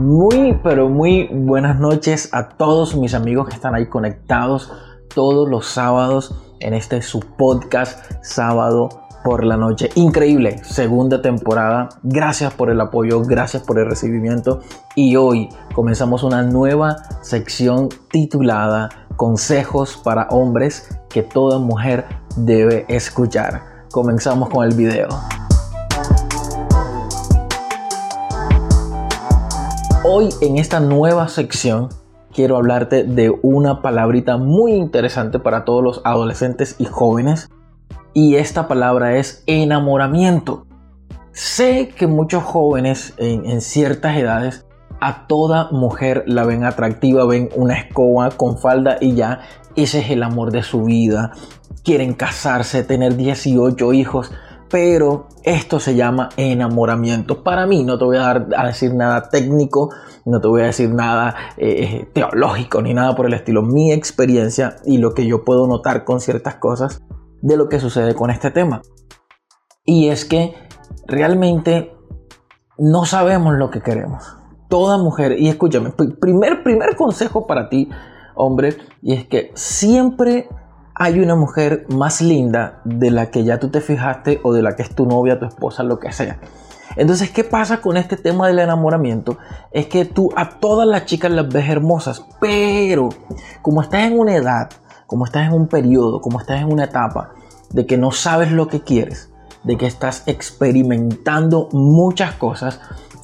Muy, 0.00 0.58
pero 0.62 0.88
muy 0.88 1.28
buenas 1.30 1.78
noches 1.78 2.30
a 2.32 2.48
todos 2.48 2.96
mis 2.96 3.12
amigos 3.12 3.50
que 3.50 3.54
están 3.54 3.74
ahí 3.74 3.84
conectados 3.84 4.72
todos 5.14 5.46
los 5.46 5.66
sábados 5.66 6.34
en 6.60 6.72
este 6.72 7.02
su 7.02 7.20
podcast 7.20 8.10
Sábado 8.22 8.88
por 9.22 9.44
la 9.44 9.58
Noche. 9.58 9.90
Increíble, 9.96 10.64
segunda 10.64 11.20
temporada. 11.20 11.90
Gracias 12.02 12.54
por 12.54 12.70
el 12.70 12.80
apoyo, 12.80 13.20
gracias 13.20 13.62
por 13.62 13.78
el 13.78 13.90
recibimiento. 13.90 14.60
Y 14.96 15.16
hoy 15.16 15.50
comenzamos 15.74 16.22
una 16.22 16.44
nueva 16.44 16.96
sección 17.20 17.90
titulada 18.10 18.88
Consejos 19.16 20.00
para 20.02 20.28
hombres 20.30 20.98
que 21.10 21.22
toda 21.22 21.58
mujer 21.58 22.06
debe 22.36 22.86
escuchar. 22.88 23.84
Comenzamos 23.92 24.48
con 24.48 24.64
el 24.64 24.74
video. 24.74 25.08
Hoy 30.12 30.30
en 30.40 30.58
esta 30.58 30.80
nueva 30.80 31.28
sección 31.28 31.88
quiero 32.34 32.56
hablarte 32.56 33.04
de 33.04 33.32
una 33.42 33.80
palabrita 33.80 34.38
muy 34.38 34.72
interesante 34.72 35.38
para 35.38 35.64
todos 35.64 35.84
los 35.84 36.00
adolescentes 36.02 36.74
y 36.80 36.86
jóvenes 36.86 37.48
y 38.12 38.34
esta 38.34 38.66
palabra 38.66 39.18
es 39.18 39.44
enamoramiento. 39.46 40.66
Sé 41.30 41.90
que 41.96 42.08
muchos 42.08 42.42
jóvenes 42.42 43.14
en, 43.18 43.60
ciertas 43.60 44.16
edades 44.16 44.66
a 45.00 45.28
toda 45.28 45.70
mujer 45.70 46.24
la 46.26 46.42
ven 46.42 46.64
atractiva, 46.64 47.24
ven 47.24 47.48
una 47.54 47.74
escoba 47.74 48.30
con 48.30 48.58
falda 48.58 48.96
y 49.00 49.14
ya 49.14 49.42
ese 49.76 50.00
es 50.00 50.10
el 50.10 50.24
amor 50.24 50.50
de 50.50 50.64
su 50.64 50.86
vida. 50.86 51.30
Quieren 51.84 52.14
casarse, 52.14 52.82
tener 52.82 53.16
18 53.16 53.92
hijos 53.92 54.32
pero 54.70 55.26
esto 55.42 55.80
se 55.80 55.94
llama 55.94 56.28
enamoramiento. 56.36 57.42
Para 57.42 57.66
mí, 57.66 57.84
no 57.84 57.98
te 57.98 58.04
voy 58.04 58.16
a, 58.16 58.20
dar, 58.20 58.48
a 58.56 58.66
decir 58.68 58.94
nada 58.94 59.28
técnico, 59.28 59.90
no 60.24 60.40
te 60.40 60.48
voy 60.48 60.62
a 60.62 60.66
decir 60.66 60.90
nada 60.90 61.34
eh, 61.56 62.08
teológico 62.12 62.80
ni 62.80 62.94
nada 62.94 63.16
por 63.16 63.26
el 63.26 63.34
estilo. 63.34 63.62
Mi 63.62 63.92
experiencia 63.92 64.76
y 64.84 64.98
lo 64.98 65.12
que 65.12 65.26
yo 65.26 65.44
puedo 65.44 65.66
notar 65.66 66.04
con 66.04 66.20
ciertas 66.20 66.54
cosas 66.56 67.02
de 67.42 67.56
lo 67.56 67.68
que 67.68 67.80
sucede 67.80 68.14
con 68.14 68.30
este 68.30 68.50
tema. 68.50 68.82
Y 69.84 70.08
es 70.08 70.24
que 70.24 70.54
realmente 71.06 71.92
no 72.78 73.04
sabemos 73.04 73.54
lo 73.56 73.70
que 73.70 73.82
queremos. 73.82 74.36
Toda 74.68 74.98
mujer, 74.98 75.36
y 75.38 75.48
escúchame, 75.48 75.90
primer, 76.20 76.62
primer 76.62 76.94
consejo 76.94 77.46
para 77.46 77.68
ti, 77.68 77.90
hombre, 78.36 78.76
y 79.02 79.14
es 79.14 79.26
que 79.26 79.50
siempre 79.54 80.48
hay 81.02 81.18
una 81.18 81.34
mujer 81.34 81.86
más 81.88 82.20
linda 82.20 82.82
de 82.84 83.10
la 83.10 83.30
que 83.30 83.42
ya 83.42 83.58
tú 83.58 83.70
te 83.70 83.80
fijaste 83.80 84.38
o 84.42 84.52
de 84.52 84.60
la 84.60 84.76
que 84.76 84.82
es 84.82 84.94
tu 84.94 85.06
novia, 85.06 85.38
tu 85.38 85.46
esposa, 85.46 85.82
lo 85.82 85.98
que 85.98 86.12
sea. 86.12 86.38
Entonces, 86.94 87.30
¿qué 87.30 87.42
pasa 87.42 87.80
con 87.80 87.96
este 87.96 88.18
tema 88.18 88.46
del 88.46 88.58
enamoramiento? 88.58 89.38
Es 89.72 89.86
que 89.86 90.04
tú 90.04 90.28
a 90.36 90.58
todas 90.60 90.86
las 90.86 91.06
chicas 91.06 91.30
las 91.30 91.48
ves 91.48 91.70
hermosas, 91.70 92.26
pero 92.38 93.08
como 93.62 93.80
estás 93.80 94.02
en 94.02 94.18
una 94.18 94.36
edad, 94.36 94.68
como 95.06 95.24
estás 95.24 95.46
en 95.46 95.54
un 95.54 95.68
periodo, 95.68 96.20
como 96.20 96.38
estás 96.38 96.60
en 96.60 96.70
una 96.70 96.84
etapa 96.84 97.30
de 97.70 97.86
que 97.86 97.96
no 97.96 98.10
sabes 98.10 98.52
lo 98.52 98.68
que 98.68 98.82
quieres, 98.82 99.32
de 99.64 99.78
que 99.78 99.86
estás 99.86 100.24
experimentando 100.26 101.70
muchas 101.72 102.34
cosas, 102.34 102.78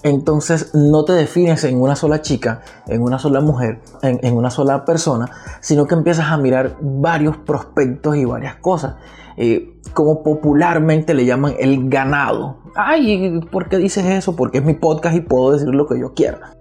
entonces 0.07 0.73
no 0.73 1.05
te 1.05 1.13
defines 1.15 1.65
en 1.65 1.81
una 1.81 1.97
sola 1.97 2.23
chica, 2.23 2.63
en 2.87 3.03
una 3.03 3.19
sola 3.19 3.41
mujer, 3.41 3.81
en, 4.03 4.37
una 4.37 4.51
sola 4.51 4.85
persona, 4.85 5.29
sino 5.61 5.87
que 5.87 5.95
empiezas 5.95 6.27
a 6.27 6.37
mirar 6.37 6.77
varios 6.81 7.37
prospectos 7.39 8.17
y 8.17 8.25
varias 8.25 8.55
cosas. 8.57 8.95
Eh, 9.37 9.81
como 9.95 10.23
popularmente 10.23 11.13
le 11.13 11.27
llaman 11.27 11.55
el 11.59 11.89
ganado. 11.89 12.59
Ay, 12.77 13.41
¿por 13.51 13.69
qué 13.69 13.79
dices 13.79 14.05
eso? 14.05 14.37
Porque 14.37 14.59
es 14.59 14.65
mi 14.65 14.75
podcast 14.75 15.17
y 15.17 15.23
puedo 15.23 15.53
decir 15.53 15.69
lo 15.75 15.87
que 15.89 15.99
yo 15.99 16.15
quiera. 16.15 16.53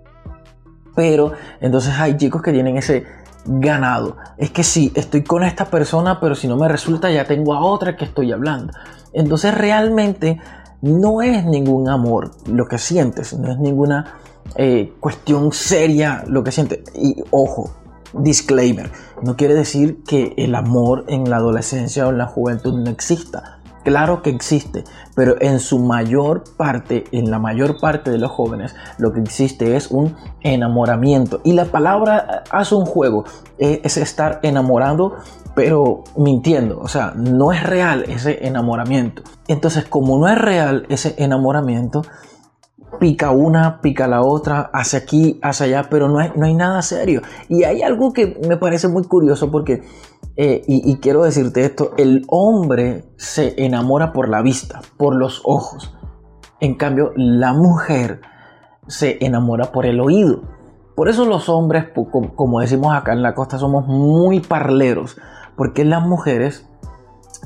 Pero 0.96 1.34
entonces 1.62 1.94
hay 2.00 2.18
chicos 2.18 2.42
que 2.42 2.52
tienen 2.52 2.78
ese 2.78 3.06
ganado. 3.46 4.18
Es 4.38 4.50
que 4.50 4.64
sí, 4.64 4.92
estoy 4.96 5.24
con 5.24 5.44
esta 5.44 5.66
persona, 5.66 6.19
pero 6.19 6.34
si 6.34 6.48
no 6.48 6.58
me 6.58 6.68
resulta 6.68 7.12
ya 7.12 7.25
tengo 7.25 7.53
a 7.53 7.59
otra 7.59 7.96
que 7.96 8.06
estoy 8.06 8.31
hablando. 8.31 8.74
Entonces 9.14 9.56
realmente 9.56 10.42
no 10.85 11.23
es 11.23 11.44
ningún 11.46 11.90
amor 11.90 12.31
lo 12.46 12.68
que 12.68 12.78
sientes, 12.78 13.34
no 13.34 13.51
es 13.51 13.57
ninguna 13.57 14.19
eh, 14.56 14.94
cuestión 15.00 15.51
seria 15.51 16.23
lo 16.28 16.44
que 16.44 16.51
sientes. 16.51 16.79
Y 16.94 17.16
ojo, 17.31 17.72
disclaimer, 18.13 18.91
no 19.24 19.35
quiere 19.35 19.56
decir 19.56 20.03
que 20.03 20.35
el 20.38 20.53
amor 20.53 21.06
en 21.07 21.28
la 21.28 21.38
adolescencia 21.38 22.07
o 22.07 22.12
en 22.12 22.19
la 22.19 22.28
juventud 22.28 22.74
no 22.78 22.91
exista. 22.91 23.59
Claro 23.84 24.22
que 24.22 24.29
existe, 24.29 24.84
pero 25.16 25.41
en 25.41 25.59
su 25.59 25.79
mayor 25.79 26.44
parte, 26.56 27.06
en 27.12 27.31
la 27.31 27.40
mayor 27.40 27.79
parte 27.79 28.12
de 28.12 28.19
los 28.19 28.31
jóvenes, 28.31 28.75
lo 29.00 29.12
que 29.12 29.22
existe 29.22 29.75
es 29.75 29.90
un 29.90 30.16
enamoramiento. 30.41 31.41
Y 31.44 31.53
la 31.53 31.66
palabra 31.66 32.44
hace 32.51 32.75
un 32.75 32.85
juego, 32.85 33.25
es 33.57 33.97
estar 33.97 34.40
enamorado 34.44 35.18
pero 35.56 36.04
mintiendo, 36.18 36.80
o 36.80 36.88
sea, 36.88 37.14
no 37.16 37.54
es 37.54 37.64
real 37.64 38.04
ese 38.08 38.46
enamoramiento. 38.46 39.24
Entonces, 39.48 39.86
como 39.86 40.20
no 40.20 40.28
es 40.28 40.38
real 40.38 40.86
ese 40.90 41.16
enamoramiento, 41.18 42.02
pica 43.00 43.32
una, 43.32 43.82
pica 43.82 44.08
la 44.08 44.22
otra, 44.22 44.70
hacia 44.74 45.00
aquí, 45.00 45.40
hacia 45.42 45.66
allá, 45.66 45.88
pero 45.90 46.10
no 46.10 46.20
hay, 46.20 46.32
no 46.36 46.46
hay 46.46 46.54
nada 46.54 46.82
serio. 46.82 47.22
Y 47.48 47.64
hay 47.64 47.82
algo 47.82 48.14
que 48.14 48.40
me 48.48 48.58
parece 48.58 48.88
muy 48.88 49.04
curioso 49.04 49.50
porque, 49.50 49.84
eh, 50.36 50.62
y, 50.68 50.92
y 50.92 50.98
quiero 50.98 51.24
decirte 51.24 51.64
esto, 51.64 51.92
el 51.98 52.26
hombre 52.28 53.06
se 53.18 53.64
enamora 53.64 54.12
por 54.12 54.30
la 54.30 54.42
vista, 54.42 54.82
por 54.98 55.16
los 55.16 55.42
ojos. 55.46 55.96
En 56.60 56.76
cambio, 56.76 57.12
la 57.16 57.54
mujer 57.54 58.22
se 58.88 59.24
enamora 59.26 59.72
por 59.72 59.86
el 59.86 60.00
oído. 60.00 60.55
Por 60.95 61.09
eso 61.09 61.25
los 61.25 61.50
hombres, 61.50 61.88
como 62.35 62.61
decimos 62.61 62.95
acá 62.95 63.11
en 63.11 63.22
la 63.22 63.35
costa, 63.35 63.57
somos 63.57 63.85
muy 63.85 64.39
parleros 64.39 65.17
porque 65.56 65.85
las 65.85 66.06
mujeres 66.06 66.66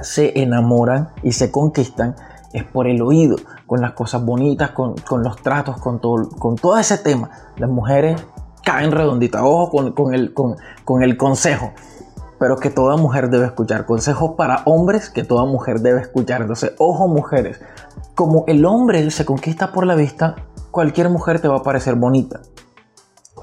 se 0.01 0.41
enamoran 0.41 1.09
y 1.23 1.33
se 1.33 1.51
conquistan 1.51 2.15
es 2.53 2.63
por 2.63 2.87
el 2.87 3.01
oído, 3.01 3.37
con 3.67 3.81
las 3.81 3.93
cosas 3.93 4.23
bonitas, 4.23 4.71
con, 4.71 4.95
los 5.23 5.41
tratos, 5.41 5.77
con 5.77 5.99
todo, 5.99 6.29
con 6.29 6.55
todo 6.55 6.77
ese 6.77 6.97
tema. 6.97 7.29
Las 7.57 7.69
mujeres 7.69 8.21
caen 8.63 8.91
redonditas, 8.91 9.41
ojo 9.43 9.69
con, 9.93 10.13
el, 10.13 10.33
con, 10.33 10.55
con 10.83 11.03
el 11.03 11.17
consejo, 11.17 11.71
pero 12.39 12.57
que 12.57 12.69
toda 12.69 12.97
mujer 12.97 13.29
debe 13.29 13.45
escuchar. 13.45 13.85
Consejos 13.85 14.31
para 14.35 14.63
hombres 14.65 15.09
que 15.09 15.23
toda 15.23 15.45
mujer 15.45 15.81
debe 15.81 16.01
escuchar. 16.01 16.41
Entonces, 16.41 16.73
ojo 16.79 17.07
mujeres, 17.07 17.61
como 18.15 18.45
el 18.47 18.65
hombre 18.65 19.09
se 19.11 19.25
conquista 19.25 19.71
por 19.71 19.85
la 19.85 19.95
vista, 19.95 20.35
cualquier 20.71 21.09
mujer 21.09 21.39
te 21.39 21.47
va 21.47 21.57
a 21.57 21.63
parecer 21.63 21.95
bonita. 21.95 22.41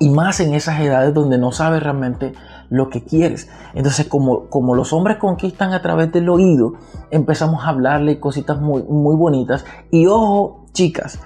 Y 0.01 0.11
más 0.11 0.41
en 0.41 0.55
esas 0.55 0.81
edades 0.81 1.15
donde 1.15 1.39
no 1.39 1.53
sabes 1.53 1.83
realmente 1.83 2.33
lo 2.71 2.91
que 2.91 3.05
quieres. 3.05 3.49
Entonces, 3.75 4.07
como, 4.07 4.49
como 4.49 4.75
los 4.75 4.93
hombres 4.93 5.19
conquistan 5.19 5.73
a 5.73 5.83
través 5.83 6.13
del 6.13 6.29
oído, 6.29 6.75
empezamos 7.11 7.65
a 7.65 7.69
hablarle 7.69 8.21
cositas 8.21 8.61
muy, 8.61 8.83
muy 8.83 9.17
bonitas. 9.17 9.65
Y 9.91 10.07
ojo, 10.07 10.67
chicas, 10.73 11.21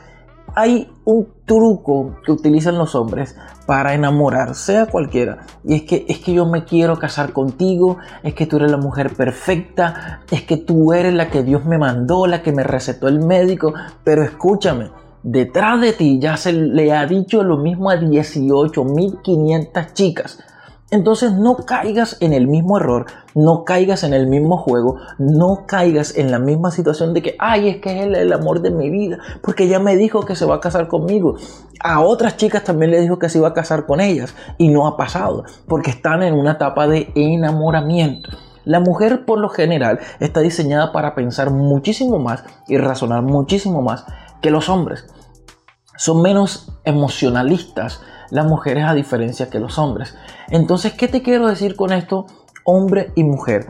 hay 0.55 0.91
un 1.05 1.29
truco 1.45 2.17
que 2.25 2.33
utilizan 2.33 2.79
los 2.79 2.95
hombres 2.95 3.37
para 3.67 3.95
enamorar, 3.95 4.55
sea 4.55 4.87
cualquiera. 4.87 5.39
Y 5.65 5.75
es 5.75 5.83
que 5.83 6.05
es 6.09 6.19
que 6.19 6.33
yo 6.33 6.47
me 6.47 6.65
quiero 6.65 6.99
casar 6.99 7.33
contigo, 7.33 7.99
es 8.23 8.35
que 8.35 8.47
tú 8.47 8.57
eres 8.57 8.71
la 8.71 8.77
mujer 8.77 9.15
perfecta, 9.15 10.21
es 10.31 10.43
que 10.43 10.57
tú 10.57 10.93
eres 10.93 11.15
la 11.15 11.31
que 11.31 11.43
Dios 11.43 11.65
me 11.65 11.79
mandó, 11.79 12.27
la 12.27 12.43
que 12.43 12.53
me 12.53 12.63
recetó 12.63 13.09
el 13.09 13.21
médico. 13.21 13.73
Pero 14.05 14.23
escúchame, 14.23 14.91
detrás 15.23 15.81
de 15.81 15.93
ti 15.93 16.19
ya 16.21 16.37
se 16.37 16.53
le 16.53 16.93
ha 16.93 17.07
dicho 17.07 17.43
lo 17.43 17.57
mismo 17.57 17.91
a 17.91 17.97
18.500 17.97 19.93
chicas. 19.93 20.39
Entonces 20.93 21.33
no 21.33 21.57
caigas 21.57 22.17
en 22.21 22.33
el 22.33 22.49
mismo 22.49 22.77
error, 22.77 23.07
no 23.37 23.65
caigas 23.65 24.03
en 24.03 24.13
el 24.13 24.27
mismo 24.27 24.57
juego, 24.57 24.97
no 25.19 25.65
caigas 25.67 26.17
en 26.17 26.33
la 26.33 26.41
misma 26.41 26.73
situación 26.73 27.15
de 27.15 27.23
que, 27.23 27.37
ay, 27.39 27.69
es 27.69 27.77
que 27.77 28.01
es 28.01 28.07
el, 28.07 28.33
amor 28.33 28.61
de 28.61 28.73
mi 28.73 28.91
vida, 28.91 29.19
porque 29.41 29.65
ella 29.65 29.79
me 29.79 29.95
dijo 29.95 30.23
que 30.23 30.35
se 30.35 30.47
va 30.47 30.57
a 30.57 30.61
casar 30.61 30.89
conmigo. 30.89 31.37
A 31.79 32.01
otras 32.01 32.37
chicas 32.37 32.65
también 32.65 32.91
le 32.91 33.01
dijo 33.01 33.21
que 33.21 33.29
se 33.29 33.39
iba 33.39 33.47
a 33.47 33.55
casar 33.55 33.87
con 33.87 34.01
ellas 34.01 34.35
y 34.59 34.69
no 34.69 34.89
ha 34.89 34.97
pasado, 34.97 35.45
porque 35.69 35.91
están 35.91 36.25
en 36.25 36.35
una 36.35 36.53
etapa 36.53 36.89
de 36.89 37.13
enamoramiento. 37.15 38.31
La 38.65 38.81
mujer 38.81 39.25
por 39.25 39.39
lo 39.39 39.49
general 39.49 40.01
está 40.19 40.41
diseñada 40.41 40.91
para 40.91 41.15
pensar 41.15 41.51
muchísimo 41.51 42.19
más 42.19 42.43
y 42.67 42.79
razonar 42.79 43.23
muchísimo 43.23 43.81
más 43.81 44.05
que 44.41 44.51
los 44.51 44.69
hombres. 44.69 45.07
Son 45.97 46.23
menos 46.23 46.73
emocionalistas 46.85 48.01
las 48.31 48.47
mujeres 48.47 48.85
a 48.85 48.95
diferencia 48.95 49.51
que 49.51 49.61
los 49.61 49.79
hombres. 49.79 50.15
Entonces, 50.49 50.95
¿qué 50.95 51.09
te 51.09 51.23
quiero 51.23 51.49
decir 51.49 51.77
con 51.77 51.93
esto, 51.93 52.27
hombre 52.65 53.13
y 53.17 53.25
mujer? 53.25 53.69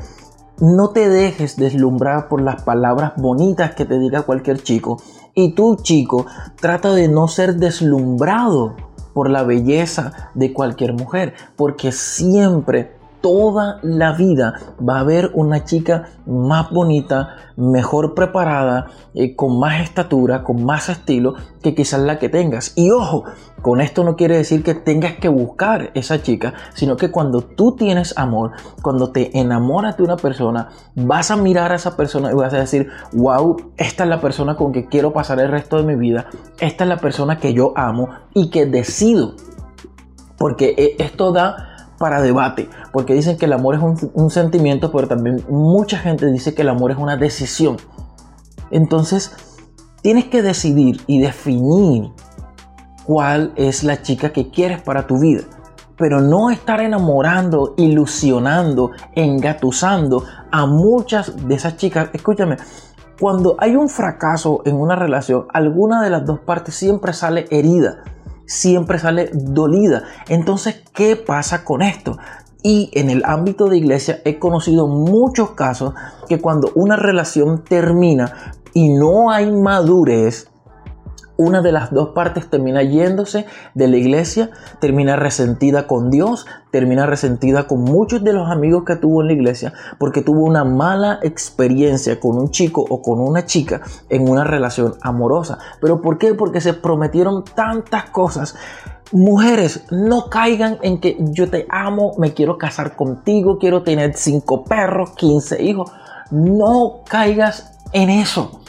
No 0.61 0.91
te 0.91 1.09
dejes 1.09 1.57
deslumbrar 1.57 2.29
por 2.29 2.43
las 2.43 2.63
palabras 2.63 3.13
bonitas 3.17 3.75
que 3.75 3.87
te 3.87 3.99
diga 3.99 4.23
cualquier 4.23 4.63
chico. 4.63 4.99
Y 5.35 5.55
tú, 5.55 5.77
chico, 5.83 6.27
trata 6.61 6.93
de 6.93 7.09
no 7.09 7.29
ser 7.29 7.57
deslumbrado 7.57 8.77
por 9.15 9.31
la 9.31 9.43
belleza 9.43 10.31
de 10.35 10.53
cualquier 10.53 10.93
mujer, 10.93 11.35
porque 11.57 11.93
siempre 11.93 13.00
toda 13.21 13.79
la 13.83 14.13
vida 14.13 14.55
va 14.87 14.97
a 14.97 15.01
haber 15.01 15.31
una 15.35 15.65
chica 15.65 16.09
más 16.27 16.71
bonita, 16.71 17.37
mejor 17.57 18.15
preparada, 18.15 18.87
eh, 19.15 19.35
con 19.37 19.59
más 19.59 19.83
estatura, 19.83 20.43
con 20.43 20.65
más 20.65 20.89
estilo 20.89 21.35
que 21.63 21.75
quizás 21.75 22.01
la 22.01 22.19
que 22.19 22.29
tengas. 22.29 22.73
Y 22.77 22.91
ojo, 22.91 23.25
con 23.63 23.81
esto 23.81 24.05
no 24.05 24.17
quiere 24.17 24.37
decir 24.37 24.63
que 24.63 24.75
tengas 24.75 25.15
que 25.15 25.29
buscar 25.29 25.91
esa 25.95 26.23
chica, 26.23 26.55
sino 26.75 26.97
que 26.97 27.11
cuando 27.11 27.43
tú 27.43 27.77
tienes 27.77 28.17
amor, 28.17 28.53
cuando 28.83 29.11
te 29.11 29.39
enamoras 29.39 29.97
de 29.97 30.03
una 30.03 30.17
persona, 30.17 30.69
vas 30.95 31.31
a 31.31 31.37
mirar 31.37 31.73
a 31.73 31.77
esa 31.77 31.97
persona 31.97 32.31
y 32.31 32.35
vas 32.35 32.55
a 32.55 32.61
decir, 32.61 32.89
wow, 33.13 33.57
esta 33.77 34.05
es 34.05 34.11
la 34.11 34.21
persona 34.21 34.57
con 34.57 34.73
que 34.73 34.87
quiero 34.87 35.13
pasar 35.13 35.41
el 35.41 35.51
resto 35.51 35.77
de 35.77 35.85
mi 35.85 35.97
vida, 35.97 36.27
esta 36.59 36.85
es 36.85 36.89
la 36.89 36.97
persona 36.97 37.39
que 37.39 37.53
yo 37.53 37.73
amo 37.77 38.09
y 38.35 38.51
que 38.51 38.67
decido. 38.67 39.35
Porque 40.39 40.75
eh, 40.79 40.97
esto 40.99 41.33
da 41.33 41.70
para 42.01 42.23
debate, 42.23 42.71
porque 42.93 43.13
dicen 43.13 43.37
que 43.37 43.45
el 43.45 43.53
amor 43.53 43.75
es 43.75 43.83
un, 43.83 44.31
sentimiento, 44.31 44.91
pero 44.91 45.07
también 45.07 45.45
mucha 45.51 45.99
gente 45.99 46.33
dice 46.33 46.55
que 46.55 46.63
el 46.63 46.71
amor 46.71 46.93
es 46.93 46.97
una 46.97 47.19
decisión. 47.19 47.77
Entonces, 48.71 49.33
tienes 50.01 50.25
que 50.25 50.41
decidir 50.41 51.03
y 51.07 51.21
definir 51.21 52.11
cuál 53.05 53.53
es 53.55 53.85
la 53.85 54.01
chica 54.01 54.33
que 54.33 54.51
quieres 54.51 54.81
para 54.81 55.07
tu 55.07 55.19
vida. 55.19 55.43
Pero 55.99 56.23
no 56.23 56.51
estar 56.51 56.81
enamorando, 56.81 57.75
ilusionando, 57.77 58.93
engatusando 59.15 60.25
a 60.51 60.65
muchas 60.65 61.47
de 61.47 61.55
esas 61.55 61.77
chicas. 61.77 62.09
Escúchame, 62.15 62.57
cuando 63.21 63.57
hay 63.59 63.77
un 63.77 63.91
fracaso 63.91 64.63
en 64.65 64.77
una 64.77 64.97
relación, 64.97 65.49
alguna 65.53 66.03
de 66.03 66.09
las 66.09 66.25
dos 66.25 66.41
partes 66.41 66.75
siempre 66.75 67.13
sale 67.13 67.45
herida 67.51 68.05
siempre 68.51 68.99
sale 68.99 69.31
dolida. 69.33 70.03
Entonces, 70.29 70.83
¿qué 70.93 71.15
pasa 71.15 71.65
con 71.65 71.83
esto? 71.83 72.19
Y 72.65 72.91
en 72.95 73.09
el 73.09 73.23
ámbito 73.25 73.69
de 73.69 73.79
iglesia 73.79 74.21
he 74.25 74.41
conocido 74.41 74.89
muchos 74.89 75.53
casos 75.53 75.95
que 76.29 76.41
cuando 76.41 76.73
una 76.75 76.97
relación 76.97 77.63
termina 77.63 78.55
y 78.75 78.93
no 78.93 79.31
hay 79.31 79.51
madurez, 79.53 80.50
una 81.41 81.63
de 81.63 81.73
las 81.73 81.91
dos 81.91 82.11
partes 82.11 82.51
termina 82.51 82.83
yéndose 82.83 83.47
de 83.75 83.89
la 83.89 83.97
iglesia, 83.97 84.51
termina 84.79 85.17
resentida 85.17 85.87
con 85.87 86.11
Dios, 86.11 86.45
termina 86.71 87.07
resentida 87.07 87.67
con 87.67 87.81
muchos 87.81 88.23
de 88.23 88.35
los 88.35 88.51
amigos 88.51 88.85
que 88.85 88.97
tuvo 88.97 89.23
en 89.23 89.29
la 89.29 89.33
iglesia, 89.33 89.73
porque 89.99 90.21
tuvo 90.21 90.45
una 90.45 90.65
mala 90.65 91.19
experiencia 91.23 92.21
con 92.21 92.37
un 92.37 92.51
chico 92.51 92.85
o 92.87 93.01
con 93.01 93.21
una 93.21 93.47
chica 93.47 93.81
en 94.11 94.29
una 94.29 94.45
relación 94.45 94.97
amorosa. 95.01 95.59
¿Pero 95.81 96.03
por 96.03 96.19
qué? 96.19 96.35
Porque 96.35 96.61
se 96.61 96.75
prometieron 96.75 97.43
tantas 97.43 98.11
cosas. 98.11 98.55
Mujeres, 99.11 99.87
no 99.91 100.29
caigan 100.29 100.77
en 100.83 101.01
que 101.01 101.17
yo 101.21 101.49
te 101.49 101.67
amo, 101.71 102.13
me 102.19 102.35
quiero 102.35 102.59
casar 102.59 102.97
contigo, 102.97 103.59
quiero 103.59 103.83
tener 103.83 104.15
cinco 104.15 104.65
perros, 104.65 105.13
15 105.17 105.63
hijos. 105.63 105.91
No 106.31 107.01
caigas 107.09 107.79
en 107.93 108.11
eso. 108.11 108.61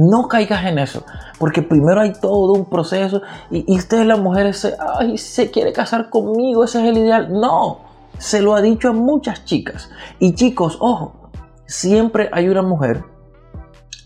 No 0.00 0.28
caigas 0.28 0.64
en 0.64 0.78
eso, 0.78 1.02
porque 1.40 1.60
primero 1.60 2.00
hay 2.00 2.12
todo 2.12 2.52
un 2.52 2.66
proceso 2.66 3.20
y, 3.50 3.64
y 3.66 3.78
usted, 3.78 4.04
la 4.04 4.16
mujer, 4.16 4.54
se, 4.54 4.74
ay, 4.96 5.18
se 5.18 5.50
quiere 5.50 5.72
casar 5.72 6.08
conmigo, 6.08 6.62
ese 6.62 6.80
es 6.80 6.88
el 6.88 6.98
ideal. 6.98 7.32
No, 7.32 7.80
se 8.16 8.40
lo 8.40 8.54
ha 8.54 8.62
dicho 8.62 8.90
a 8.90 8.92
muchas 8.92 9.44
chicas. 9.44 9.90
Y 10.20 10.36
chicos, 10.36 10.78
ojo, 10.80 11.30
siempre 11.66 12.28
hay 12.32 12.48
una 12.48 12.62
mujer 12.62 13.02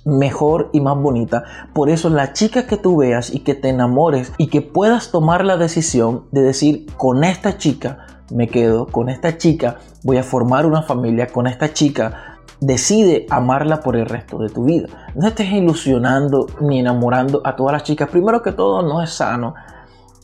mejor 0.07 0.71
y 0.73 0.81
más 0.81 0.97
bonita. 0.97 1.45
Por 1.75 1.91
eso 1.91 2.09
la 2.09 2.33
chica 2.33 2.67
que 2.67 2.79
tú 2.79 2.97
veas 2.97 3.33
y 3.35 3.41
que 3.41 3.55
te 3.55 3.69
enamores 3.69 4.33
y 4.39 4.47
que 4.47 4.63
puedas 4.63 5.11
tomar 5.11 5.45
la 5.45 5.59
decisión 5.59 6.25
de 6.33 6.41
decir, 6.41 6.87
con 6.97 7.23
esta 7.23 7.59
chica 7.59 8.07
me 8.31 8.49
quedo, 8.49 8.87
con 8.87 9.11
esta 9.11 9.37
chica 9.37 9.77
voy 10.03 10.17
a 10.17 10.23
formar 10.23 10.65
una 10.65 10.83
familia, 10.83 11.27
con 11.27 11.47
esta 11.47 11.75
chica 11.75 12.32
decide 12.63 13.27
amarla 13.29 13.81
por 13.81 13.97
el 13.97 14.07
resto 14.07 14.39
de 14.39 14.49
tu 14.49 14.65
vida. 14.65 14.89
No 15.15 15.27
estés 15.27 15.51
ilusionando 15.53 16.47
ni 16.61 16.81
enamorando 16.81 17.43
a 17.45 17.57
todas 17.57 17.73
las 17.73 17.83
chicas. 17.83 18.09
Primero 18.09 18.41
que 18.41 18.53
todo, 18.53 18.83
no 18.83 19.03
es 19.03 19.11
sano. 19.11 19.55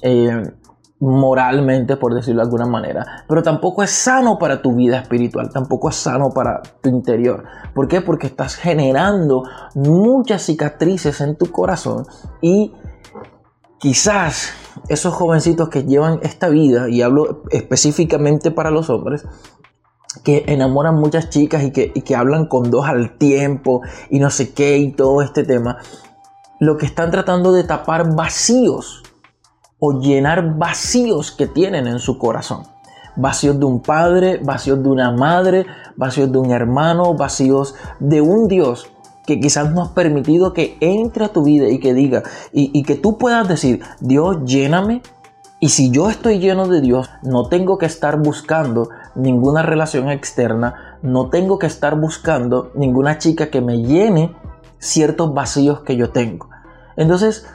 Eh, 0.02 0.43
moralmente, 1.00 1.96
por 1.96 2.14
decirlo 2.14 2.40
de 2.40 2.46
alguna 2.46 2.67
manera, 2.67 3.25
pero 3.29 3.43
tampoco 3.43 3.82
es 3.82 3.90
sano 3.90 4.37
para 4.38 4.62
tu 4.62 4.75
vida 4.75 4.99
espiritual, 4.99 5.49
tampoco 5.52 5.90
es 5.90 5.96
sano 5.96 6.31
para 6.31 6.61
tu 6.82 6.88
interior. 6.88 7.44
¿Por 7.75 7.87
qué? 7.87 8.00
Porque 8.00 8.26
estás 8.26 8.56
generando 8.56 9.44
muchas 9.76 10.43
cicatrices 10.43 11.20
en 11.20 11.37
tu 11.37 11.52
corazón 11.52 12.05
y 12.40 12.73
quizás 13.79 14.52
esos 14.88 15.14
jovencitos 15.14 15.69
que 15.69 15.85
llevan 15.85 16.19
esta 16.23 16.49
vida, 16.49 16.88
y 16.88 17.02
hablo 17.02 17.43
específicamente 17.50 18.50
para 18.50 18.70
los 18.70 18.90
hombres, 18.90 19.25
que 20.24 20.44
enamoran 20.46 20.96
muchas 20.96 21.30
chicas 21.30 21.62
y 21.62 21.70
que, 21.70 22.16
hablan 22.16 22.46
con 22.46 22.70
dos 22.70 22.86
al 22.86 23.16
tiempo 23.18 23.82
y 24.10 24.18
no 24.18 24.30
sé 24.30 24.52
qué 24.52 24.78
y 24.78 24.92
todo 24.92 25.22
este 25.22 25.44
tema, 25.44 25.78
lo 26.60 26.76
que 26.76 26.86
están 26.86 27.10
tratando 27.10 27.52
de 27.52 27.64
tapar 27.64 28.14
vacíos 28.14 29.02
o 29.78 30.00
llenar 30.00 30.56
vacíos 30.56 31.30
que 31.30 31.46
tienen 31.46 31.86
en 31.86 31.98
su 31.98 32.18
corazón. 32.18 32.64
Vacíos 33.16 33.58
de 33.58 33.64
un 33.64 33.80
padre, 33.80 34.38
vacíos 34.42 34.82
de 34.82 34.88
una 34.88 35.10
madre, 35.10 35.66
vacíos 35.96 36.30
de 36.30 36.38
un 36.38 36.50
hermano, 36.50 37.14
vacíos 37.14 37.74
de 37.98 38.20
un 38.20 38.48
Dios 38.48 38.90
que 39.26 39.40
quizás 39.40 39.72
no 39.72 39.82
has 39.82 39.88
permitido 39.90 40.54
que 40.54 40.78
entre 40.80 41.26
a 41.26 41.28
tu 41.28 41.42
vida 41.42 41.68
y 41.68 41.80
que 41.80 41.92
diga, 41.92 42.22
y, 42.52 42.70
y 42.72 42.82
que 42.82 42.94
tú 42.94 43.18
puedas 43.18 43.46
decir, 43.46 43.82
Dios, 44.00 44.38
lléname 44.44 45.02
y 45.60 45.70
si 45.70 45.90
yo 45.90 46.08
estoy 46.08 46.38
lleno 46.38 46.68
de 46.68 46.80
Dios, 46.80 47.10
no 47.22 47.48
tengo 47.48 47.78
que 47.78 47.86
estar 47.86 48.20
buscando 48.20 48.90
ninguna 49.18 49.62
relación 49.62 50.08
externa, 50.10 50.98
no 51.02 51.28
tengo 51.28 51.58
que 51.58 51.66
estar 51.66 51.98
buscando 51.98 52.70
ninguna 52.74 53.18
chica 53.18 53.50
que 53.50 53.60
me 53.60 53.82
llene 53.82 54.34
ciertos 54.78 55.34
vacíos 55.34 55.80
que 55.80 55.96
yo 55.96 56.10
tengo. 56.10 56.48
Entonces, 56.96 57.46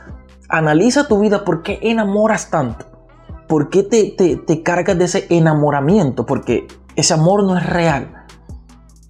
analiza 0.49 1.07
tu 1.07 1.19
vida, 1.19 1.43
¿por 1.43 1.63
qué 1.63 1.79
enamoras 1.81 2.49
tanto? 2.49 2.85
¿Por 3.47 3.69
qué 3.69 3.83
te, 3.83 4.15
te, 4.37 4.63
cargas 4.63 4.97
de 4.97 5.05
ese 5.05 5.27
enamoramiento? 5.29 6.25
Porque 6.25 6.67
ese 6.95 7.13
amor 7.13 7.43
no 7.43 7.57
es 7.57 7.65
real. 7.65 8.25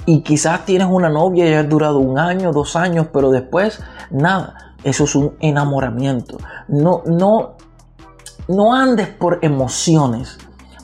Y 0.06 0.22
quizás 0.22 0.66
tienes 0.66 0.88
una 0.90 1.10
novia 1.10 1.50
y 1.50 1.54
has 1.54 1.70
durado 1.70 2.00
un 2.00 2.20
año, 2.20 2.52
dos 2.52 2.76
años, 2.76 3.08
pero 3.14 3.30
después 3.32 3.82
nada. 4.12 4.76
Eso 4.84 5.06
es 5.06 5.16
un 5.16 5.36
enamoramiento. 5.40 6.38
No, 6.68 7.04
no, 7.06 7.56
no 8.48 8.74
andes 8.74 9.08
por 9.08 9.40
emociones, 9.42 10.38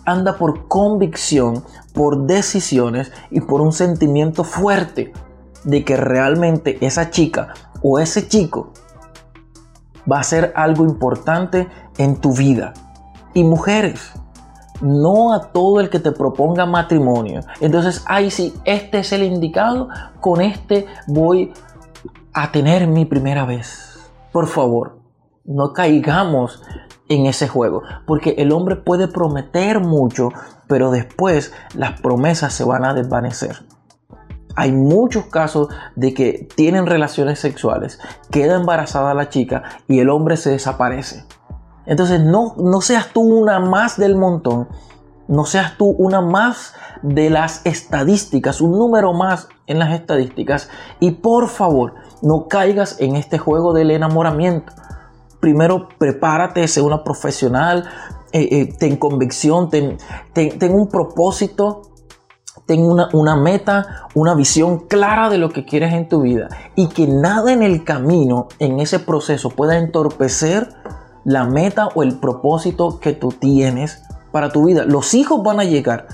anda 0.10 0.38
por 0.38 0.68
convicción, 0.68 1.64
por 1.94 2.26
decisiones 2.26 3.12
y 3.32 3.42
por 3.42 3.62
un 3.62 3.74
sentimiento 3.74 4.44
fuerte 4.44 5.14
de 5.64 5.84
que 5.84 5.98
realmente 5.98 6.78
esa 6.86 7.10
chica 7.10 7.54
o 7.82 8.00
ese 8.00 8.28
chico 8.28 8.74
va 10.12 10.20
a 10.20 10.24
ser 10.24 10.54
algo 10.56 10.86
importante 10.86 11.68
en 11.98 12.18
tu 12.18 12.34
vida. 12.34 12.74
Y 13.34 13.44
mujeres, 13.44 14.14
no 14.82 15.34
a 15.34 15.52
todo 15.52 15.80
el 15.80 15.90
que 15.90 16.00
te 16.00 16.12
proponga 16.12 16.66
matrimonio. 16.66 17.42
Entonces, 17.60 18.04
ay, 18.08 18.32
si 18.32 18.54
este 18.66 19.00
es 19.00 19.12
el 19.12 19.24
indicado, 19.24 19.90
con 20.20 20.42
este 20.42 20.86
voy 21.08 21.54
a 22.34 22.52
tener 22.52 22.88
mi 22.88 23.06
primera 23.06 23.46
vez. 23.46 24.10
Por 24.32 24.48
favor, 24.48 25.00
no 25.46 25.74
caigamos 25.74 26.62
en 27.10 27.26
ese 27.26 27.48
juego. 27.48 27.84
Porque 28.06 28.36
el 28.38 28.52
hombre 28.52 28.78
puede 28.78 29.08
prometer 29.08 29.82
mucho, 29.82 30.30
pero 30.68 30.92
después 30.92 31.52
las 31.74 32.00
promesas 32.00 32.54
se 32.54 32.64
van 32.64 32.86
a 32.86 32.94
desvanecer. 32.94 33.58
Hay 34.56 34.72
muchos 34.72 35.26
casos 35.26 35.68
de 35.96 36.14
que 36.14 36.48
tienen 36.56 36.86
relaciones 36.86 37.40
sexuales, 37.40 38.00
queda 38.32 38.56
embarazada 38.56 39.14
la 39.14 39.30
chica 39.30 39.64
y 39.88 40.00
el 40.00 40.10
hombre 40.10 40.38
se 40.38 40.52
desaparece. 40.52 41.26
Entonces 41.86 42.22
no, 42.22 42.56
no 42.58 42.82
seas 42.82 43.10
tú 43.14 43.22
una 43.22 43.60
más 43.60 43.98
del 43.98 44.16
montón, 44.16 44.68
no 45.28 45.46
seas 45.46 45.78
tú 45.78 45.96
una 45.98 46.22
más 46.22 46.74
de 47.02 47.30
las 47.30 47.66
estadísticas, 47.66 48.62
un 48.62 48.78
número 48.78 49.14
más 49.14 49.48
en 49.66 49.80
las 49.80 49.94
estadísticas 49.94 50.70
y 51.00 51.12
por 51.12 51.48
favor 51.48 51.94
no 52.22 52.48
caigas 52.48 53.00
en 53.00 53.16
este 53.16 53.38
juego 53.38 53.74
del 53.74 53.92
enamoramiento 53.92 54.74
primero 55.40 55.88
prepárate, 55.98 56.68
sé 56.68 56.82
una 56.82 57.04
profesional, 57.04 57.88
eh, 58.32 58.48
eh, 58.52 58.74
ten 58.78 58.98
convicción, 58.98 59.70
ten, 59.70 59.98
un 60.72 60.88
propósito, 60.88 61.82
ten 62.66 62.84
una, 62.84 63.10
una, 63.14 63.36
meta, 63.36 64.08
una 64.14 64.36
visión 64.36 64.88
clara 64.88 65.30
de 65.30 65.38
lo 65.38 65.50
que 65.50 65.66
quieres 65.66 65.94
en 65.94 66.08
tu 66.08 66.22
vida 66.22 66.50
y 66.76 66.88
que 66.90 67.08
nada 67.08 67.52
en 67.52 67.64
el 67.64 67.84
camino, 67.84 68.48
en 68.60 68.80
ese 68.80 69.00
proceso, 69.00 69.50
pueda 69.50 69.78
entorpecer 69.78 70.70
la 71.26 71.46
meta 71.46 71.88
o 71.96 72.04
el 72.04 72.20
propósito 72.20 73.00
que 73.00 73.14
tú 73.14 73.30
tienes 73.30 74.04
para 74.32 74.50
tu 74.50 74.66
vida. 74.66 74.86
Los 74.86 75.14
hijos 75.14 75.42
van 75.44 75.60
a 75.60 75.64
llegar, 75.64 76.08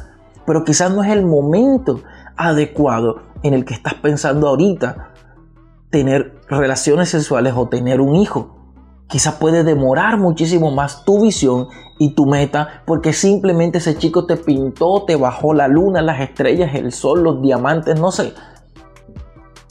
pero 0.46 0.64
quizás 0.64 0.92
no 0.94 1.04
es 1.04 1.12
el 1.12 1.26
momento 1.26 2.02
adecuado 2.38 3.22
en 3.44 3.54
el 3.54 3.66
que 3.66 3.74
estás 3.74 3.96
pensando 3.96 4.48
ahorita 4.48 5.12
tener 5.90 6.40
relaciones 6.50 7.10
sexuales 7.10 7.54
o 7.56 7.68
tener 7.68 8.02
un 8.02 8.16
hijo. 8.16 8.55
Quizá 9.08 9.40
puede 9.40 9.64
demorar 9.64 10.18
muchísimo 10.18 10.72
más 10.72 11.06
tu 11.06 11.22
visión 11.22 11.68
y 12.00 12.16
tu 12.16 12.26
meta 12.26 12.84
porque 12.86 13.14
simplemente 13.14 13.78
ese 13.78 13.98
chico 13.98 14.26
te 14.26 14.36
pintó, 14.36 15.04
te 15.06 15.16
bajó 15.16 15.54
la 15.54 15.68
luna, 15.68 16.02
las 16.02 16.22
estrellas, 16.22 16.76
el 16.76 16.92
sol, 16.92 17.24
los 17.24 17.42
diamantes, 17.42 18.00
no 18.00 18.12
sé. 18.12 18.34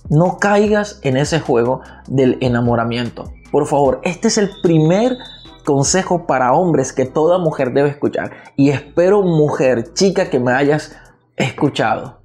No 0.08 0.38
caigas 0.38 1.00
en 1.02 1.16
ese 1.16 1.40
juego 1.40 1.80
del 2.06 2.38
enamoramiento. 2.40 3.24
Por 3.50 3.66
favor, 3.66 4.00
este 4.04 4.28
es 4.28 4.38
el 4.38 4.50
primer 4.62 5.16
consejo 5.64 6.26
para 6.26 6.52
hombres 6.52 6.92
que 6.92 7.06
toda 7.06 7.38
mujer 7.38 7.72
debe 7.72 7.88
escuchar. 7.88 8.30
Y 8.56 8.70
espero, 8.70 9.22
mujer, 9.22 9.94
chica, 9.94 10.30
que 10.30 10.38
me 10.38 10.52
hayas 10.52 10.96
escuchado. 11.36 12.20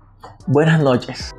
Buenas 0.45 0.81
noches. 0.81 1.33